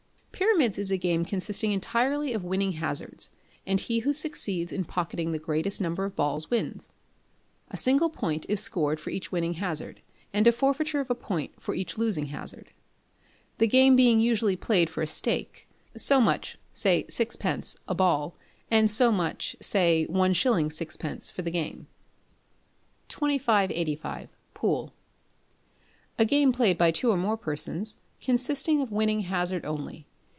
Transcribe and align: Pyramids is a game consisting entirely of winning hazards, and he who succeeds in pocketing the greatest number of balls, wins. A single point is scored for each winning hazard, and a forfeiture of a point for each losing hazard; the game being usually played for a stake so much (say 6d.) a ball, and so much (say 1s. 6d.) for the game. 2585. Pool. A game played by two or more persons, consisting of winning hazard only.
Pyramids 0.31 0.79
is 0.79 0.89
a 0.89 0.97
game 0.97 1.23
consisting 1.23 1.71
entirely 1.71 2.33
of 2.33 2.43
winning 2.43 2.71
hazards, 2.73 3.29
and 3.67 3.79
he 3.79 3.99
who 3.99 4.11
succeeds 4.11 4.71
in 4.71 4.83
pocketing 4.85 5.31
the 5.31 5.37
greatest 5.39 5.79
number 5.79 6.03
of 6.03 6.15
balls, 6.15 6.49
wins. 6.49 6.89
A 7.69 7.77
single 7.77 8.09
point 8.09 8.47
is 8.49 8.59
scored 8.59 8.99
for 8.99 9.11
each 9.11 9.31
winning 9.31 9.53
hazard, 9.55 10.01
and 10.33 10.47
a 10.47 10.51
forfeiture 10.51 10.99
of 10.99 11.11
a 11.11 11.15
point 11.15 11.61
for 11.61 11.75
each 11.75 11.95
losing 11.95 12.27
hazard; 12.27 12.71
the 13.59 13.67
game 13.67 13.95
being 13.95 14.19
usually 14.19 14.55
played 14.55 14.89
for 14.89 15.03
a 15.03 15.07
stake 15.07 15.67
so 15.95 16.19
much 16.19 16.57
(say 16.73 17.03
6d.) 17.03 17.77
a 17.87 17.93
ball, 17.93 18.35
and 18.71 18.89
so 18.89 19.11
much 19.11 19.55
(say 19.61 20.07
1s. 20.09 20.37
6d.) 20.37 21.31
for 21.31 21.43
the 21.43 21.51
game. 21.51 21.85
2585. 23.09 24.27
Pool. 24.55 24.91
A 26.17 26.25
game 26.25 26.51
played 26.51 26.79
by 26.79 26.89
two 26.89 27.11
or 27.11 27.17
more 27.17 27.37
persons, 27.37 27.97
consisting 28.19 28.81
of 28.81 28.91
winning 28.91 29.19
hazard 29.21 29.63
only. 29.67 30.07